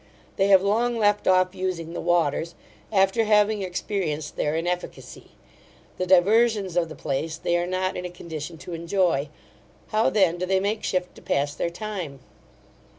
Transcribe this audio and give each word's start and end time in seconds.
They 0.37 0.47
have 0.47 0.63
long 0.63 0.97
left 0.97 1.27
off 1.27 1.53
using 1.53 1.93
the 1.93 2.01
waters, 2.01 2.55
after 2.91 3.23
having 3.25 3.61
experienced 3.61 4.35
their 4.35 4.55
inefficacy. 4.55 5.33
The 5.99 6.07
diversions 6.07 6.75
of 6.75 6.89
the 6.89 6.95
place 6.95 7.37
they 7.37 7.55
are 7.55 7.67
not 7.67 7.95
in 7.95 8.03
a 8.03 8.09
condition 8.09 8.57
to 8.65 8.73
enjoy. 8.73 9.29
How 9.89 10.09
then 10.09 10.39
do 10.39 10.47
they 10.47 10.59
make 10.59 10.83
shift 10.83 11.13
to 11.17 11.21
pass 11.21 11.53
their 11.53 11.69
time? 11.69 12.19